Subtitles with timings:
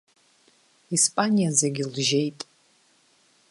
[0.95, 2.39] Испаниа зегь лжьеит!